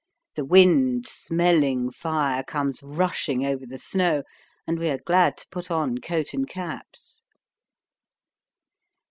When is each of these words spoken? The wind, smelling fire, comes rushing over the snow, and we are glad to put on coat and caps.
The 0.33 0.43
wind, 0.45 1.05
smelling 1.07 1.91
fire, 1.91 2.43
comes 2.43 2.81
rushing 2.81 3.45
over 3.45 3.67
the 3.67 3.77
snow, 3.77 4.23
and 4.65 4.79
we 4.79 4.89
are 4.89 4.97
glad 4.97 5.37
to 5.37 5.47
put 5.51 5.69
on 5.69 5.99
coat 5.99 6.33
and 6.33 6.49
caps. 6.49 7.21